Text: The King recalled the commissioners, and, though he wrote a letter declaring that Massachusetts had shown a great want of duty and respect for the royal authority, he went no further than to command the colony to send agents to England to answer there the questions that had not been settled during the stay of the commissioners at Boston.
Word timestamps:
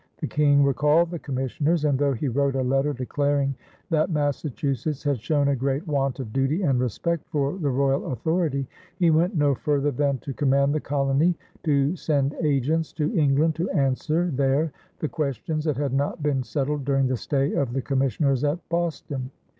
The 0.17 0.25
King 0.25 0.63
recalled 0.63 1.11
the 1.11 1.19
commissioners, 1.19 1.85
and, 1.85 1.99
though 1.99 2.13
he 2.13 2.27
wrote 2.27 2.55
a 2.55 2.63
letter 2.63 2.91
declaring 2.91 3.53
that 3.91 4.09
Massachusetts 4.09 5.03
had 5.03 5.19
shown 5.21 5.47
a 5.49 5.55
great 5.55 5.87
want 5.87 6.19
of 6.19 6.33
duty 6.33 6.63
and 6.63 6.79
respect 6.79 7.23
for 7.29 7.55
the 7.55 7.69
royal 7.69 8.11
authority, 8.11 8.67
he 8.97 9.11
went 9.11 9.35
no 9.35 9.53
further 9.53 9.91
than 9.91 10.17
to 10.21 10.33
command 10.33 10.73
the 10.73 10.79
colony 10.79 11.37
to 11.65 11.95
send 11.95 12.33
agents 12.41 12.91
to 12.93 13.13
England 13.15 13.53
to 13.53 13.69
answer 13.69 14.31
there 14.33 14.71
the 14.97 15.07
questions 15.07 15.65
that 15.65 15.77
had 15.77 15.93
not 15.93 16.23
been 16.23 16.41
settled 16.41 16.83
during 16.83 17.05
the 17.05 17.15
stay 17.15 17.53
of 17.53 17.71
the 17.73 17.81
commissioners 17.83 18.43
at 18.43 18.57
Boston. 18.69 19.29